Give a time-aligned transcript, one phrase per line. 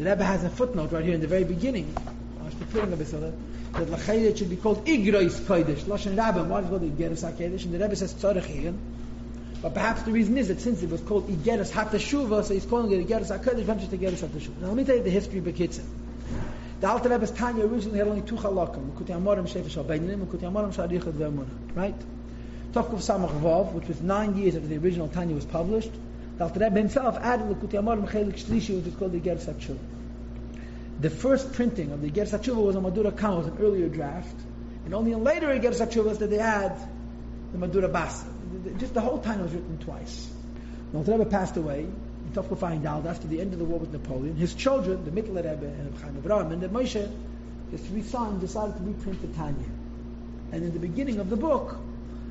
[0.00, 1.94] The Rebbe has a footnote right here in the very beginning.
[2.72, 5.82] That Lachayit should be called Igrois Kodesh.
[5.82, 7.66] Lashon Rabbim, why is it called Igeres HaKodesh?
[7.66, 8.74] And the Rebbe says Tzorech
[9.60, 12.90] But perhaps the reason is that since it was called Igeres HaTeshuva, so he's calling
[12.92, 14.62] it Igeres HaKodesh, not just Igeres HaTeshuva.
[14.62, 15.84] Now let me tell you the history of Bekitzer.
[16.80, 20.50] The Alter Rebbe's Tanya originally had only two chalakim, Mekuti Amorim Shefer Shal Beinanim, Mekuti
[20.50, 21.76] Amorim Shal Yichad Ve'emunah.
[21.76, 21.94] Right?
[22.72, 25.90] Tovkuf Samach Vav, which was nine years after the original Tanya was published,
[26.40, 29.78] the Alter Rebbe himself added Mekuti Amorim Chelik Shlishi, which is called Igeres HaTeshuva.
[30.98, 34.34] The first printing of the Ger Satshuva was a Madura Khan, was an earlier draft,
[34.86, 36.78] and only in later Ger Satshuvas did they add
[37.52, 38.24] the Madura Basa.
[38.78, 40.30] Just the whole time was written twice.
[40.92, 42.48] When Rebbe passed away, in Tov
[42.82, 45.98] Dald, after the end of the war with Napoleon, his children, the Mittler Rebbe and
[45.98, 47.06] Chaim Avraham and the Moshe,
[47.70, 49.68] his three sons, decided to reprint the Tanya.
[50.52, 51.76] And in the beginning of the book,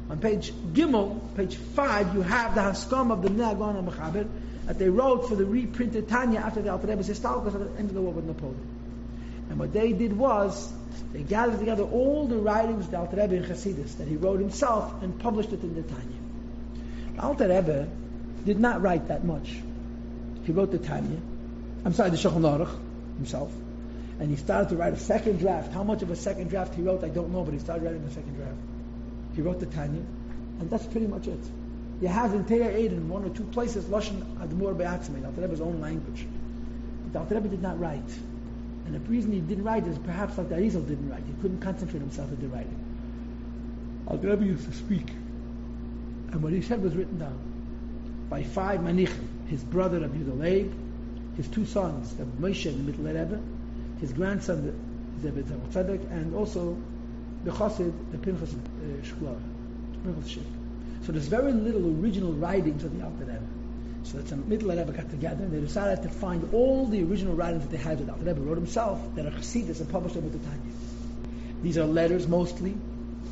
[0.09, 4.27] on page Gimel, page 5, you have the Haskam of the Nagon and Mechaber,
[4.65, 7.93] that they wrote for the reprinted Tanya after the Alter Rebbe's at the end of
[7.93, 8.67] the war with Napoleon.
[9.49, 10.71] And what they did was,
[11.13, 14.39] they gathered together all the writings of the Alter Rebbe in Chassidus that he wrote
[14.39, 16.17] himself and published it in the Tanya.
[17.15, 17.87] The Alter Rebbe
[18.45, 19.49] did not write that much.
[20.45, 21.19] He wrote the Tanya,
[21.85, 22.75] I'm sorry, the Shulchan Aruch
[23.17, 23.51] himself,
[24.19, 25.71] and he started to write a second draft.
[25.71, 28.03] How much of a second draft he wrote, I don't know, but he started writing
[28.05, 28.57] the second draft.
[29.39, 30.01] He wrote the Tanya,
[30.59, 31.39] and that's pretty much it.
[32.01, 35.61] You have in Teir Eid in one or two places Lashon Admor Be'atzmei, Alter Rebbe's
[35.61, 36.27] own language.
[37.05, 38.11] But Alter Rebbe did not write.
[38.85, 41.23] And the reason he didn't write is perhaps like the Arizal didn't write.
[41.25, 42.75] He couldn't concentrate himself into writing.
[44.07, 45.09] Alter Rebbe used to speak.
[46.31, 47.39] And what he said was written down
[48.29, 49.47] by five manichim.
[49.47, 50.73] His brother Rabbi Yehuda
[51.37, 53.41] his two sons, the Moshe and the Mittler Rebbe,
[54.01, 54.65] his grandson,
[55.21, 56.77] the Tzemach Tzedek, and also
[57.43, 58.57] the Chassid, the Pinchas uh,
[59.01, 59.39] Shklar,
[60.03, 61.05] Pinchas Shik.
[61.05, 63.41] So there's very little original writings of the Alter Rebbe.
[64.03, 67.33] So that's a middle Rebbe got together and they decided to find all the original
[67.33, 70.33] writings that they had that Alter Rebbe wrote himself that are Chassidus and published with
[70.33, 70.73] the Tanya.
[71.61, 72.75] These are letters mostly.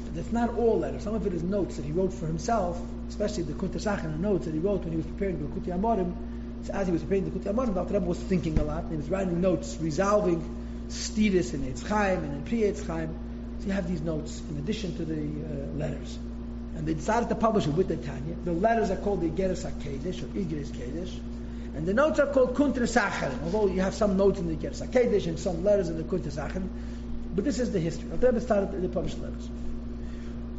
[0.05, 1.03] But that's not all letters.
[1.03, 4.45] Some of it is notes that he wrote for himself, especially the Kunta Sachin notes
[4.45, 6.13] that he wrote when he was preparing the Kuti Amorim.
[6.63, 8.83] So as he was preparing the Kuti Amorim, the Alter Rebbe was thinking a lot
[8.83, 10.41] and he was writing notes, resolving
[10.89, 13.15] Stidis and Eitz Chaim and in Pri Eitz Chaim.
[13.59, 16.17] So you have these notes in addition to the uh, letters
[16.77, 18.35] and they decided to publish it with the Tanya.
[18.45, 21.11] The letters are called the Igeres HaKedesh or Igeres Kedesh,
[21.75, 24.87] and the notes are called Kuntra Sacharim, although you have some notes in the Igeres
[24.87, 26.67] HaKedesh and some letters in the Kuntra Sacharim,
[27.33, 28.09] but this is the history.
[28.09, 29.49] The Rebbe started to publish letters.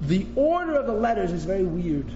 [0.03, 2.11] The order of the letters is very weird.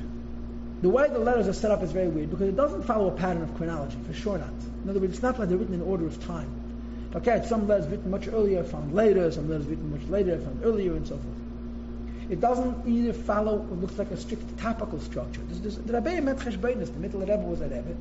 [0.82, 3.16] The way the letters are set up is very weird because it doesn't follow a
[3.16, 4.50] pattern of chronology, for sure not.
[4.82, 6.61] In other words, it's not like they're written in order of time.
[7.14, 10.94] Okay, some letters written much earlier, found later, some letters written much later, found earlier,
[10.94, 12.30] and so forth.
[12.30, 15.42] It doesn't either follow what looks like a strict topical structure.
[15.48, 16.92] This, this, the Rebbe meant cheshbonus.
[16.92, 17.94] The middle Rebbe was a Rebbe.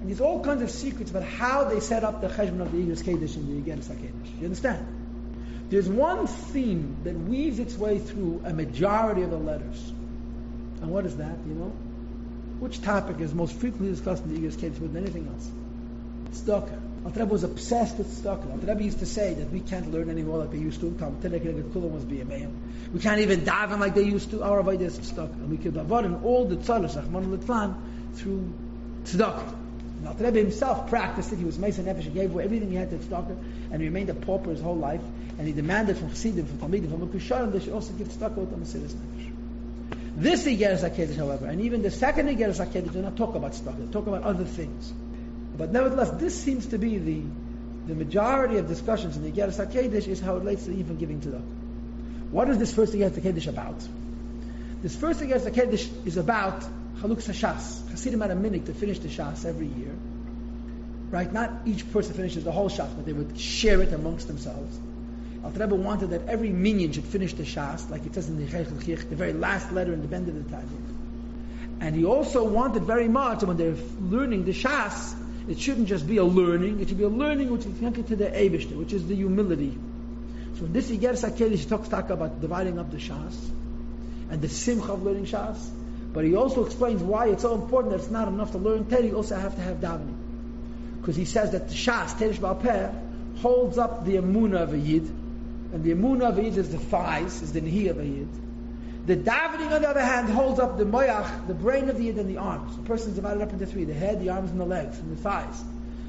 [0.00, 2.78] And there's all kinds of secrets about how they set up the cheshbon of the
[2.78, 4.38] Igros Kedesh and the Igeres HaKedesh.
[4.38, 4.86] You understand?
[5.68, 9.92] There's one theme that weaves its way through a majority of the letters.
[10.80, 11.72] And what is that, you know?
[12.60, 15.50] Which topic is most frequently discussed in the Igros Kedesh more than anything else?
[16.30, 16.93] Tzedakah.
[17.04, 18.50] Alter Rebbe was obsessed with tzedakah.
[18.50, 20.88] Alter Rebbe used to say that we can't learn anymore like they used to.
[20.88, 20.98] We
[23.00, 24.42] can't even daven like they used to.
[24.42, 25.34] Our avodah is tzedakah.
[25.34, 27.74] And we could avoid all the tzalas, Rahman Litvan,
[28.14, 28.50] through
[29.04, 29.52] tzedakah.
[29.98, 31.38] And Alter Rebbe himself practiced it.
[31.38, 32.04] He was Mesa Nefesh.
[32.04, 33.36] He gave away everything he had to tzedakah.
[33.70, 35.02] And he remained a pauper his whole life.
[35.38, 38.50] And he demanded from Chassidim, from Talmidim, from Kusharim, they should also give tzedakah with
[38.50, 39.30] the Mesiris Nefesh.
[40.16, 43.84] This Igeres HaKedesh, however, and even the second Igeres HaKedesh, do not talk about tzedakah.
[43.86, 44.92] They talk about other things.
[45.56, 47.22] But nevertheless, this seems to be the,
[47.86, 51.20] the majority of discussions in the Igeres HaKedesh is how it relates to even giving
[51.20, 52.28] to them.
[52.32, 53.76] What is this first Igeres HaKedesh about?
[54.82, 56.62] This first Igeres HaKedesh is about
[56.98, 57.88] Chaluk Shas.
[57.90, 59.94] Hasidim had a minute to finish the Shas every year.
[61.10, 61.32] Right?
[61.32, 64.78] Not each person finishes the whole Shas, but they would share it amongst themselves.
[65.44, 68.50] Alter Rebbe wanted that every minyan should finish the Shas, like it says in the
[68.50, 70.68] Chech the very last letter in the Bend of the Tanya.
[71.80, 75.14] And he also wanted very much, when they're learning the Shas,
[75.48, 78.16] it shouldn't just be a learning, it should be a learning which is connected to
[78.16, 79.76] the Eibishter, which is the humility.
[80.58, 83.36] So in this Iger Sakeli, he talks about dividing up the Shas
[84.30, 85.58] and the Simcha of learning Shas.
[86.12, 89.06] But he also explains why it's so important that it's not enough to learn Teri,
[89.08, 90.16] you also have to have davening.
[91.00, 95.02] Because he says that the Shas, Terish Balpeh, holds up the Amunah of a Yid,
[95.02, 98.28] and the Amunah of a Yid is the thighs, is the Nihi of a Yid.
[99.06, 102.16] The davening, on the other hand, holds up the moyach, the brain of the yid
[102.16, 102.74] and the arms.
[102.76, 105.14] The person is divided up into three: the head, the arms, and the legs, and
[105.14, 105.62] the thighs.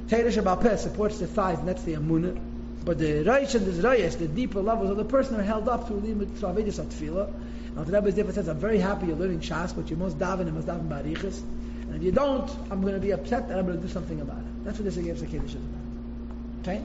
[0.07, 2.39] Teresh Peh supports the thighs, and that's the amunah.
[2.85, 5.87] But the reish and the zrayas, the deeper levels of the person, are held up
[5.87, 7.33] through limit travedis of tefillah.
[7.75, 10.41] Now the Rebbe Ziffa says, "I'm very happy you're learning shas, but you must daven
[10.41, 11.41] and must daven barichas.
[11.81, 14.21] And if you don't, I'm going to be upset and I'm going to do something
[14.21, 16.61] about it." That's what this Eger Kiddush is about.
[16.61, 16.81] Okay?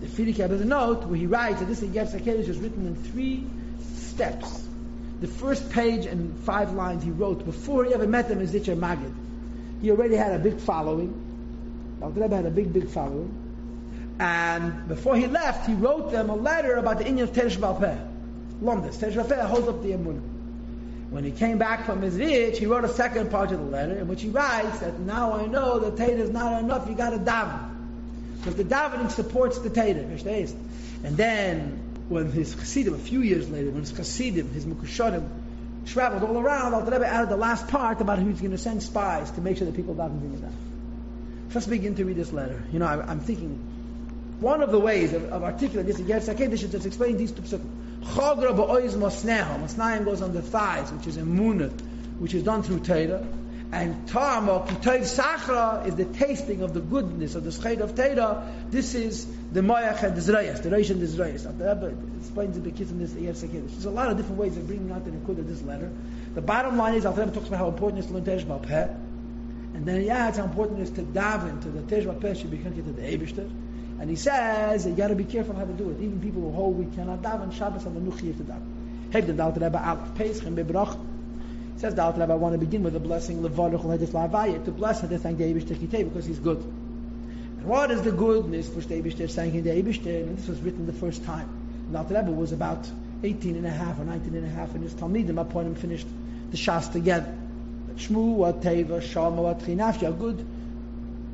[0.00, 2.96] The Frierdiker has a note where he writes that this Iger Sakedesh is written in
[2.96, 3.46] three
[3.80, 4.68] steps.
[5.20, 8.76] The first page and five lines he wrote before he ever met them is Zitcher
[8.76, 9.12] Magid.
[9.80, 11.20] He already had a big following.
[12.00, 13.32] Rebbe had a big, big following.
[14.18, 17.98] And before he left, he wrote them a letter about the Inyan of Teresh Balpeh.
[18.62, 18.96] Lomdus.
[18.96, 20.20] Teresh Balpeh holds up the Emunah.
[21.10, 23.96] When he came back from his rich, he wrote a second part of the letter
[23.98, 27.10] in which he writes that now I know that Teda is not enough, you got
[27.10, 27.70] to daven.
[28.38, 30.56] Because the davening supports the Teda.
[31.04, 35.26] And then, when his Chassidim, a few years later, when his Chassidim, his Mukushadim,
[35.86, 38.82] traveled all around, Al Rebbe added the last part about he he's going to send
[38.82, 40.56] spies to make sure that people daven bring it down.
[41.54, 42.62] Let's begin to read this letter.
[42.72, 43.56] You know, I, am thinking,
[44.40, 47.42] one of the ways of, of articulating this, Ger Sakedesh, is just explain these two
[47.42, 48.00] psukim.
[48.02, 49.60] Chagra ba'oiz mosneha.
[49.62, 51.70] Mosnayim goes on the thighs, which is emunah,
[52.18, 53.24] which is done through Torah.
[53.74, 58.48] And Tarmo, Kitayv Sachra, is the tasting of the goodness of the Scheid of Torah.
[58.70, 61.42] This is the Moyach and the Zrayas, the Reish and the Zrayas.
[61.42, 63.72] The Rebbe explains the Bekitz in this Yer Sakedesh.
[63.72, 65.90] There's a lot of different ways of bringing out the Nikud of this letter.
[66.34, 68.94] The bottom line is, Al talks about how important it is to learn Teresh Balpeh.
[69.74, 72.52] And then he adds how important it is to daven to the Teresh Balpeh should
[72.52, 73.50] be connected to the Eibishter.
[73.98, 76.00] And he says, you got to be careful how to do it.
[76.00, 79.12] Even people who hold we cannot dive daven Shabbos and the Nuchi to daven.
[79.12, 80.96] Hey, the Dalt Rebbe Aleph Pesach and Bebrach.
[81.76, 85.18] Says the Dalt Rebbe, I want to begin with a blessing to bless and to
[85.18, 86.58] thank the Tekitei because he's good.
[86.58, 90.86] And what is the goodness for the Eibush thanking the Eibush And this was written
[90.86, 91.48] the first time.
[91.90, 92.88] The Dalt Rebbe was about
[93.22, 96.06] 18 and a half or 19 and a half, and his Talmidim upon him finished
[96.50, 97.34] the Shas together.
[97.96, 100.44] Shmu, Teva, Shalma, what Chinafshi, a good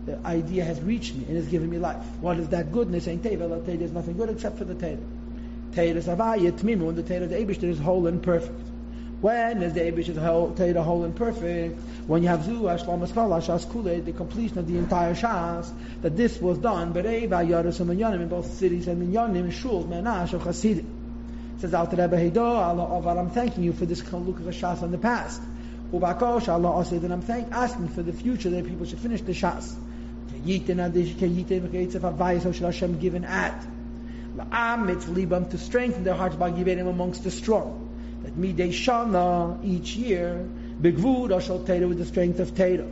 [0.07, 2.03] the idea has reached me and has given me life.
[2.21, 3.07] What is that goodness?
[3.07, 3.69] Ain't Teva.
[3.81, 5.03] Is nothing good except for the Teva.
[5.73, 8.69] Teva is Avaya, Tmimu, and the Teva, the Abishter is whole and perfect.
[9.20, 11.78] When is the Abishter whole, Teva whole and perfect?
[12.06, 15.70] When you have Zu, Ashlam Askala, Shas Kule, the completion of the entire Shas,
[16.00, 20.32] that this was done, Bereva, Yaris, and Minyanim, in both cities and Minyanim, Shul, Menash,
[20.32, 20.87] or Chasidim.
[21.58, 24.90] Says Al Rebbe Heido, Allah, I'm thanking you for this Kaluk of the Shas in
[24.90, 25.43] the past.
[25.93, 29.32] Ubakosh, Allah, Asid, and I'm thank, asking for the future that people should finish the
[29.32, 29.76] Shas.
[30.46, 33.67] Yitin adish ke yitin v'keitzef havayis ho Hashem given at.
[34.37, 37.90] La'amitz libam to strengthen their hearts by giving them amongst the strong.
[38.22, 40.46] That midei shana each year
[40.81, 42.88] begvud ashal teda with the strength of teda.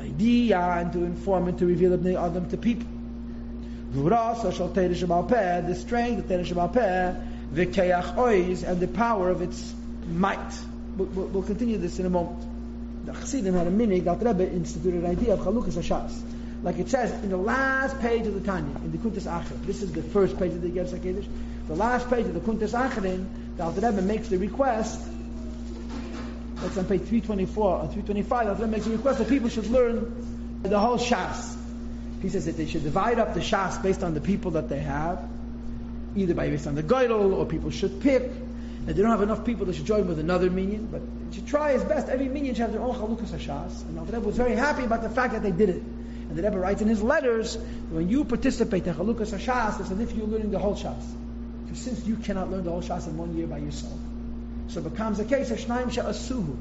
[0.00, 2.88] idea and to inform and to reveal Ibn Adam to people.
[3.92, 7.14] Guras ashal teda shemal peh the strength of teda shemal peh
[7.54, 9.74] v'keach ois and the power of its
[10.08, 10.58] might.
[10.96, 13.06] We'll, continue this in a moment.
[13.06, 16.22] The Chassidim had a minig that Rebbe instituted an idea of Chalukas Hashas
[16.62, 19.64] like it says in the last page of the Tanya, in the Kuntas Acher.
[19.64, 21.26] This is the first page of the Ger Sakedesh.
[21.68, 23.26] The last page of the Kuntas Acherin,
[23.60, 24.98] the Alter Rebbe makes the request.
[26.56, 28.46] That's on page 324 or uh, 325.
[28.46, 31.56] The Alter Rebbe makes a request that people should learn the whole Shas.
[32.22, 34.78] He says that they should divide up the Shas based on the people that they
[34.78, 35.28] have,
[36.16, 38.22] either by based on the Geidel, or people should pick.
[38.22, 40.88] And they don't have enough people, they should join with another minion.
[40.90, 41.02] But
[41.34, 42.08] should try his best.
[42.08, 43.82] Every minion should have their own Chalukas Hashas.
[43.82, 45.82] And Alter Rebbe was very happy about the fact that they did it.
[45.82, 47.58] And the Rebbe writes in his letters,
[47.90, 51.04] when you participate in Chalukas HaShas, it's as if you're learning the whole Shas.
[51.74, 53.98] Since you cannot learn the whole Shas in one year by yourself.
[54.68, 56.56] So it becomes a case of Shnaim Sha'asuhu.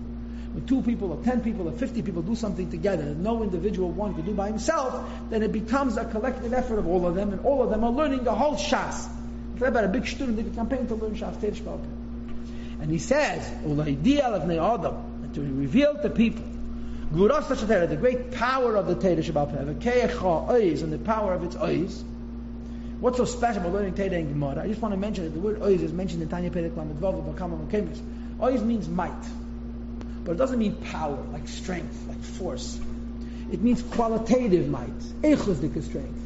[0.54, 3.92] When two people or ten people or fifty people do something together that no individual
[3.92, 7.32] one could do by himself, then it becomes a collective effort of all of them,
[7.32, 9.08] and all of them are learning the whole Shas.
[9.54, 11.40] It's about a big student, they campaign to learn Shas
[12.82, 13.78] And he says, and
[15.36, 16.46] to reveal to people
[17.12, 19.14] the great power of the Peh,
[20.84, 22.04] and the power of its eyes.
[23.00, 24.64] What's so special about learning Torah and Gemara?
[24.64, 27.00] I just want to mention that the word ois is mentioned in Tanya Perek Lamed
[27.00, 28.00] Vav.
[28.42, 29.24] Ois means might,
[30.26, 32.78] but it doesn't mean power, like strength, like force.
[33.54, 36.20] It means qualitative might, echosdik strength,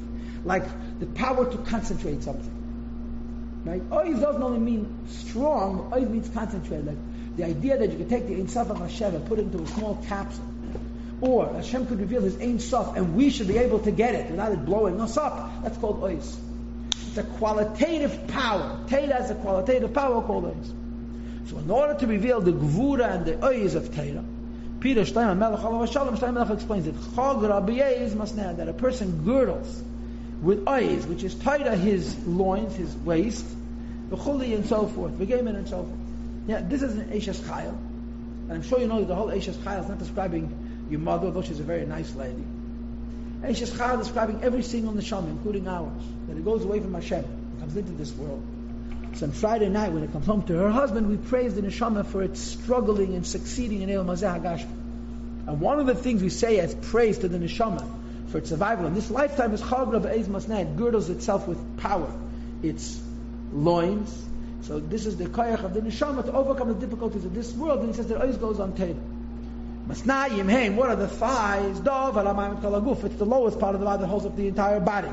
[0.46, 0.64] like
[1.00, 3.62] the power to concentrate something.
[3.66, 3.88] Right?
[3.92, 6.86] Ois doesn't only mean strong, ois means concentrate.
[6.86, 6.98] Like
[7.38, 9.62] the idea that you can take the Ein Sof of Hashem and put it into
[9.62, 10.50] a small capsule
[11.22, 14.32] or Hashem could reveal His Ein Sof, and we should be able to get it
[14.32, 15.64] without it blowing us up.
[15.64, 16.36] That's called Ois.
[17.16, 18.80] A qualitative power.
[18.88, 20.74] Teda is a qualitative power called Ois.
[21.50, 24.24] So in order to reveal the Gvura and the Ois of Teda,
[24.80, 26.96] Peter Shleim Melech Alav Shalom Shleim Melech explains it.
[26.96, 27.74] Chag Rabbi
[28.16, 29.84] Masneh that a person girdles
[30.42, 33.46] with Ois, which is tied his loins, his waist,
[34.10, 36.00] the Chuli and so forth, the Gemen and so forth.
[36.48, 37.70] Yeah, this is an Eishes Chayil.
[37.70, 41.32] And I'm sure you know that the whole Eishes Chayil is not describing your mother,
[41.32, 42.44] though she's a very nice lady.
[43.44, 47.26] And she's describing every single neshama, including ours, that it goes away from Hashem,
[47.60, 48.42] comes into this world.
[49.16, 52.06] So on Friday night, when it comes home to her husband, we praise the neshama
[52.06, 54.66] for its struggling and succeeding in El Mazah
[55.46, 57.86] And one of the things we say as praise to the neshama
[58.30, 60.62] for its survival in this lifetime is chagra be'ez masneh.
[60.62, 62.12] It girdles itself with power.
[62.64, 63.00] Its
[63.52, 64.26] loins.
[64.62, 67.82] So this is the koyach of the neshama to overcome the difficulties of this world.
[67.82, 68.96] And he says that always goes on Torah.
[69.88, 70.76] Masnayim heim.
[70.76, 71.80] What are the thighs?
[71.80, 73.04] Dov alamayim kalaguf.
[73.04, 75.12] It's the lowest part of the body that holds up the entire body.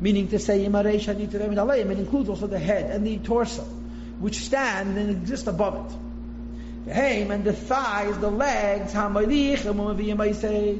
[0.00, 1.90] Meaning to say yimareish hanitarim alayim.
[1.90, 3.62] It includes also the head and the torso,
[4.20, 5.96] which stand and exist above it.
[6.86, 8.92] The and the thighs, the legs,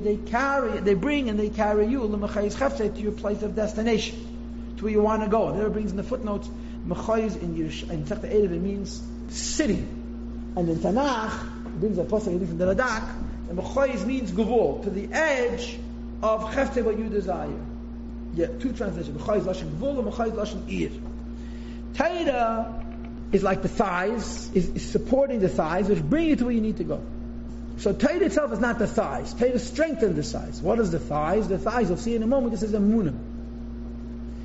[0.04, 4.92] they carry, they bring and they carry you to your place of destination, to where
[4.92, 5.52] you want to go.
[5.52, 6.92] There it brings in the footnotes, in
[7.56, 9.84] Yerush, in it means city.
[10.54, 13.08] And in Tanakh, brings a pasuk from the Radak,
[13.48, 15.78] and mechayis means gavul, to the edge
[16.22, 17.50] of chefte what you desire.
[18.34, 19.20] Yeah, two translations.
[19.20, 20.90] Mechayis lashon gavul and mechayis lashon ir.
[21.94, 22.84] Taira
[23.32, 26.60] is like the thighs, is, is, supporting the thighs, which bring you to where you
[26.60, 27.00] need to go.
[27.78, 29.34] So Torah itself is not the thighs.
[29.34, 30.62] Torah strengthens the thighs.
[30.62, 31.48] What is the thighs?
[31.48, 33.16] The thighs, you'll see in a moment, this is a munah.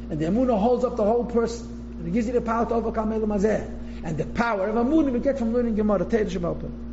[0.09, 1.67] And the munah holds up the whole person.
[2.00, 5.11] And it gives you the power to overcome Elam And the power of a munah
[5.11, 6.90] we get from learning Gemara, Torah Shemalpah.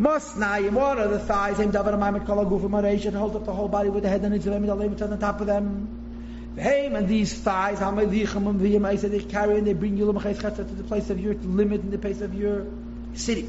[0.00, 1.58] Mosnayim, what are the thighs?
[1.60, 4.46] Him Davar Amaimit Kalagufa and hold up the whole body with the head and it's
[4.46, 6.54] on the top of them.
[6.56, 10.12] Him and these thighs, how many I said they carry and they bring you to
[10.12, 12.66] the place of your limit in the place of your
[13.12, 13.46] city.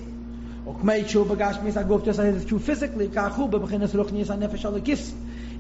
[0.68, 1.12] It's
[2.46, 3.06] true physically,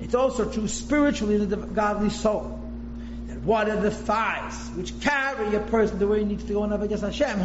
[0.01, 2.60] it's also true spiritually in the godly soul.
[3.27, 6.63] That what are the thighs which carry a person to where he needs to go
[6.63, 7.39] and Avodas Hashem?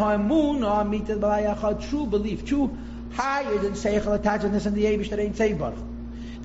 [1.89, 2.77] True belief, true
[3.13, 5.61] higher than Seichel attachedness and the Abish that ain't saved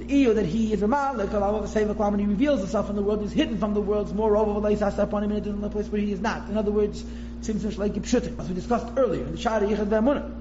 [0.02, 3.04] the eo that he is a malik, Allah Sayyidal when he reveals himself in the
[3.04, 6.12] world, he's hidden from the world's more over upon him in a place where he
[6.12, 6.50] is not.
[6.50, 7.04] In other words,
[7.42, 10.38] seems like pshutim, as we discussed earlier in the Shari Yichad Ve'amunah.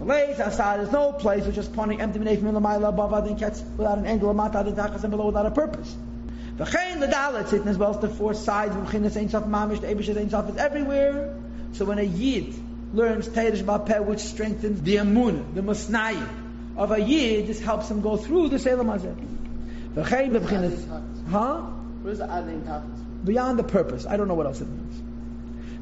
[0.00, 3.34] Leis Asad, there's no place which is pointing empty minay from the Maila above other
[3.34, 5.94] cats without an angle, or mata the takas and below without a purpose.
[6.56, 9.44] The V'chein the dalet sitting as well as the four sides of Chinas Ein Sof
[9.44, 11.36] Mamish, the Ebish Ein Sof is everywhere.
[11.72, 12.54] So when a Yid
[12.92, 16.28] learns Teirish Bapeh, which strengthens the Amunah, the Musnayim,
[16.76, 19.14] of a yid, this helps him go through the Selam Hazeh.
[19.94, 21.60] V'chein b'bchinas, huh?
[22.02, 23.24] What is the adin tachlis?
[23.24, 24.06] Beyond the purpose.
[24.06, 25.02] I don't know what else it means.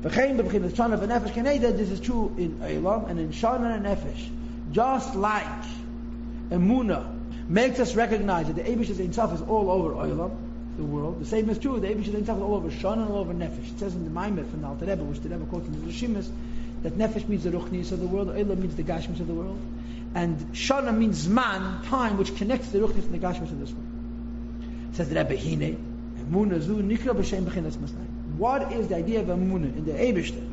[0.03, 4.31] V'chein b'bchinas, shana v'nefesh keneda, this is true in Eilam and in shana and nefesh.
[4.73, 5.45] Just like
[6.51, 7.15] emuna
[7.49, 10.37] makes us recognize that the Abish himself is all over Eilam,
[10.79, 11.21] the world.
[11.21, 11.81] The same is true.
[11.81, 13.73] The Abish himself is all over Shana and all over Nefesh.
[13.73, 15.93] It says in the Maimet from the Alter Rebbe, which the Rebbe quotes in the
[15.93, 16.31] Rishimis,
[16.83, 19.59] that Nefesh means the Ruchnis of the world, Eilam means the Gashmis of the world.
[20.15, 24.91] And Shana means man, time, which connects the Ruchnis and the Gashmis of this one.
[24.93, 25.77] says Rebbe Hine.
[28.37, 30.47] What is the idea of Emuna in the Eibishter,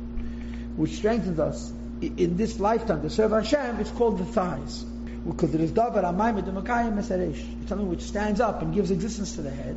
[0.77, 3.79] which strengthens us in this lifetime to serve Hashem?
[3.79, 4.83] It's called the thighs.
[4.83, 5.71] Because there is.
[5.71, 9.75] It's something which stands up and gives existence to the head.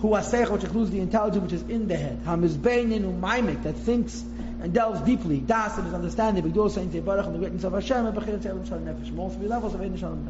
[0.00, 2.24] Hu asech, which includes the intelligence which is in the head.
[2.24, 4.24] Hamizbeinin umaymik, that thinks
[4.62, 7.72] and delves deeply, das in his understanding, but also into Baruch and the greatness of
[7.72, 9.18] Hashem, and Bechir Tzelim Shalom Nefesh.
[9.18, 10.24] All three levels of Ein Shalom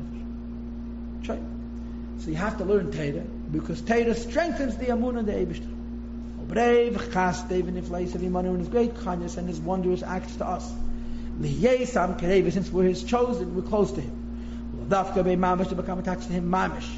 [1.23, 1.29] Nefesh.
[1.29, 2.23] Right?
[2.25, 5.69] So you have to learn Torah, because Torah strengthens the Amun and the Eibishter.
[6.49, 10.47] Brave, chas, David, Niflais of Imanu, and his great kindness and his wondrous acts to
[10.47, 10.73] us.
[11.39, 14.87] Liyesam Kereva, since we're his chosen, we're close to him.
[14.89, 16.89] Dafka be mamish to become attached to him, mamish.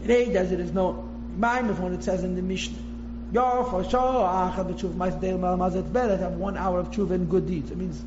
[0.00, 2.91] Today, as it is known, mamish when it says in the Mishnah.
[3.32, 4.00] Yeah, for sure.
[4.00, 7.70] Achad b'tshuv ma'is deil mal mazet to have one hour of tshuva and good deeds.
[7.70, 8.02] It means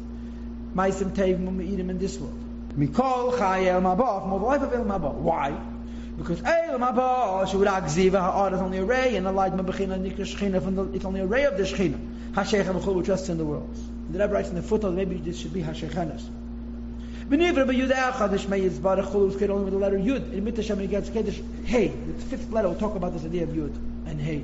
[0.76, 2.40] ma'asim teiv we him in this world.
[2.78, 5.14] Mikol chay el mabah, more the life of el mabah.
[5.16, 5.58] Why?
[6.16, 10.20] Because el mabah shurak ziva ha'ar is only a ray, and the light mabachina nikra
[10.20, 11.98] shechina from the, it's only a ray of the shechina.
[12.34, 13.76] Hashech and which rests in the world.
[14.12, 16.22] The Rebbe writes in the footnote, maybe this should be Hashechanas.
[17.30, 20.34] B'nivra b'yud echad ishmei yitzbarach chulu is only with the letter yud.
[20.34, 21.88] In mitashem and gets kedesh hey.
[21.88, 24.44] The fifth letter will talk about this idea of yud and hey.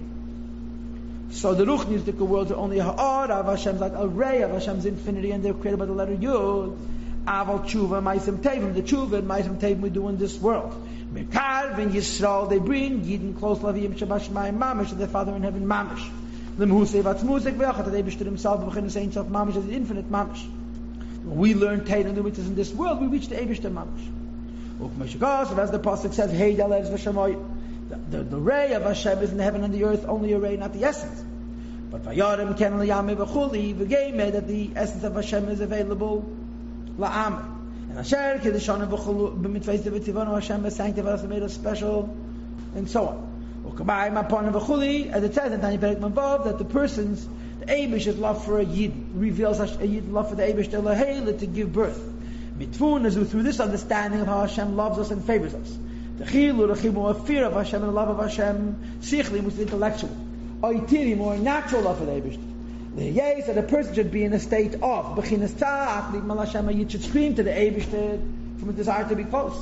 [1.32, 5.32] So the Ruchnistic worlds are only ha'ar of Hashem's like a ray of Hashem's infinity,
[5.32, 6.78] and they're created by the letter Yud.
[7.26, 8.74] Aval tshuva ma'isem tevim.
[8.74, 10.74] The tshuva and ma'isem tevim we do in this world.
[11.14, 15.42] Mekar v'in Yisrael they bring Yidin close laviyim shabash ma'im mamish to their Father in
[15.42, 16.10] heaven mamish.
[16.58, 20.46] Lemhusei vatzmusik v'yachat they bishted himself v'chin saying self mamish as infinite mamish.
[21.24, 24.08] We learn Tate and the witches in this world, we reach the Eibushter mamish.
[25.58, 27.51] As the pasuk says, Hey dalevs v'shamoy
[27.98, 30.58] the, the, ray of Hashem is in the heaven and the earth, only a ray,
[30.58, 31.24] not the essence.
[31.90, 36.30] But Vayarim Ken Liyame V'chuli V'geime that the essence of Hashem is available
[36.98, 37.60] La'am.
[37.90, 42.16] And Asher Kedishon V'chulu B'mitzvahs V'tivonu Hashem has sanctified us and made us special,
[42.76, 43.64] and so on.
[43.68, 47.28] Ukabayim Upon V'chuli, as it says in Tanya Perek Mavav, that the person's
[47.62, 51.38] the Abish is love for a Yid, reveals a Yid love for the Abish to
[51.38, 52.02] to give birth.
[52.58, 55.78] Mitvun is through this understanding of how Hashem loves us and favors us.
[56.22, 59.58] The chilu, the chilu, a fear of Hashem and the love of Hashem, sichli, was
[59.58, 60.16] intellectual.
[60.62, 62.96] Oitiri, more natural love for the Eibishter.
[62.96, 66.38] The yes that a person should be in a state of bechinas tach, lit mal
[66.38, 68.20] Hashem, you should scream to the Eibishter
[68.60, 69.58] from a desire to be close.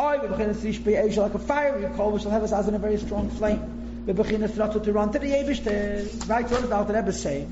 [0.00, 2.80] Oy, bechinas rishpei eish, like a fiery coal, which shall have us as in a
[2.80, 4.04] very strong flame.
[4.04, 6.28] The bechinas ratzu to run to the Eibishter.
[6.28, 7.46] Right, what the Alter Rebbe is saying.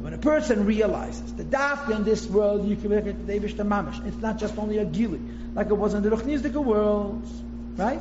[0.00, 3.56] When a person realizes that dafka in this world you can look at the Eibush
[3.56, 5.20] mamish, it's not just only a gili,
[5.52, 7.22] like it was in the Ruchnizdika world,
[7.76, 8.00] right?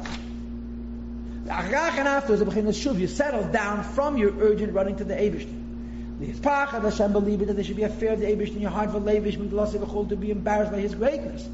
[1.50, 5.48] And afterwards, the shuv, you settle down from your urgent running to the Eibush.
[6.20, 8.72] The Yispachad Hashem believe that there should be a fear of the Eibush in your
[8.72, 9.38] heart for Levish,
[10.10, 11.48] to be embarrassed by his greatness.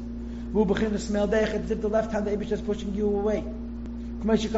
[0.52, 3.06] Who begin to smell dechet as if the left hand the Eibush is pushing you
[3.06, 3.44] away.
[4.22, 4.50] The people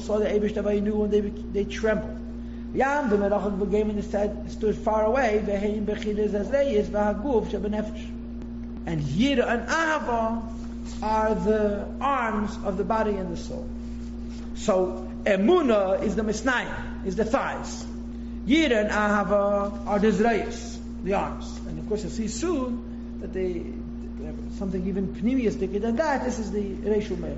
[0.00, 2.18] saw the Eibush that knew and they, they trembled.
[2.74, 7.48] Yam the Merachon Begem and said stood far away, Veheim Bechides as they is Vahaguf
[7.48, 8.15] Shabenefesh.
[8.86, 10.42] And Yira and Ahava
[11.02, 13.68] are the arms of the body and the soul.
[14.54, 17.84] So Emuna is the Misnayim, is the thighs.
[18.46, 21.58] Yira and Ahava are the Zrayas, the arms.
[21.66, 23.64] And of course you'll see soon that they
[24.24, 26.24] have something even pneumistic than that.
[26.24, 27.36] This is the Reishul Meir.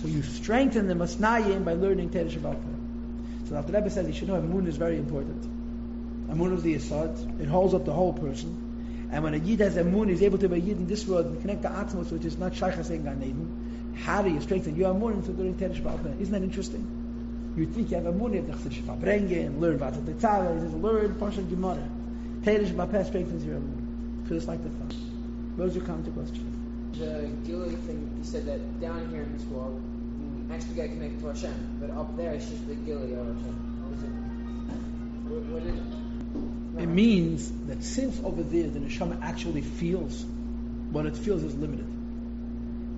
[0.00, 2.56] So you strengthen the Masnayim by learning Teresh Shabbat.
[3.48, 5.44] So the Rebbe says you should know Amun is very important.
[6.30, 7.40] Amun is the Yisod.
[7.40, 8.69] It holds up the whole person.
[9.12, 11.26] And when a Yid has Amun, he's able to be a Yid in this world
[11.26, 13.94] and connect to Atmos, which is not Shaykhas in Gan.
[14.04, 17.54] How do you strengthen your through learning Teresh Ba'al Isn't that interesting?
[17.56, 20.54] You think you have Amun, you have to Verbrengen and learn about the Tetzaveh.
[20.54, 21.88] He says, learn Parshat Gemara.
[22.42, 24.24] Teresh Ba'al strengthens your Amun.
[24.28, 24.88] Feels like the fun.
[25.56, 26.92] What was your counter question?
[26.92, 29.82] The Gili thing, you said that down here in this world,
[30.52, 33.56] actually get connected to Hashem, but up there it's just the Gili of Hashem.
[33.82, 34.10] What is it?
[35.28, 36.82] What, what is it?
[36.82, 40.24] It means that since over there the neshama actually feels,
[40.90, 41.86] what it feels is limited.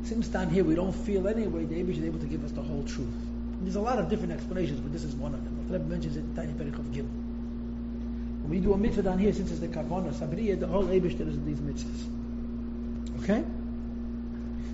[0.04, 2.62] Since down here we don't feel anyway, the Abish is able to give us the
[2.62, 3.06] whole truth.
[3.06, 5.62] And there's a lot of different explanations, but this is one of them.
[5.68, 7.04] The Rebbe mentions it in Tiny Perich of Gil.
[7.04, 11.18] When we do a mitzvah down here, since it's the Kavana, Sabriya, the whole Abish
[11.18, 13.22] that is in these mitzvahs.
[13.22, 13.44] Okay?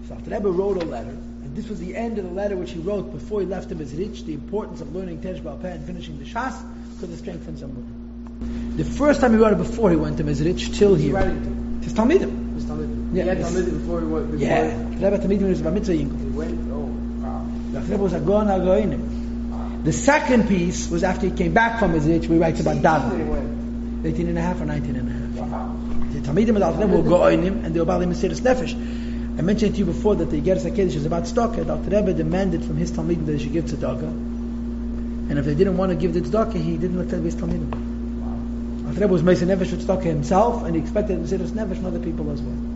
[0.07, 2.71] So after Rebbe wrote a letter, and this was the end of the letter which
[2.71, 6.21] he wrote before he left the Mezrich, the importance of learning Teresh Baal and finishing
[6.21, 6.63] the Shas,
[6.95, 7.98] because it strengthens Amun.
[8.79, 11.19] The first time he wrote it before he went to Mezrich, till here.
[11.83, 12.55] His Talmidim.
[12.55, 13.13] His Talmidim.
[13.13, 13.39] Yeah, he had.
[13.39, 14.31] Talmidim before he went.
[14.31, 15.11] Before Yeah.
[15.11, 15.95] Rebbe Talmidim was a mitzvah.
[15.95, 16.61] He went.
[16.71, 16.85] Oh,
[17.21, 17.45] wow.
[17.73, 19.83] The Rebbe was a Goan Agoinim.
[19.83, 24.15] The second piece was after he came back from Mezrich, we write about He David.
[24.15, 25.51] 18 and a half or 19 and a half.
[25.51, 25.77] Wow.
[26.13, 28.75] The Talmidim and the Alter Rebbe were Goinim, and they were Bali Mesiris Nefesh.
[28.75, 31.25] I mentioned to you before that the Igeres HaKedesh is about.
[31.25, 34.13] The Alter Rebbe demanded from his Talmidim that they should give tzedakah.
[35.31, 37.88] And if they didn't want to give the tzedakah, he didn't let his Talmidim.
[38.97, 42.31] Rebbe was Mesiris Nefesh for tzedakah himself, and he expected Mesiris Nefesh from other people
[42.31, 42.68] as well.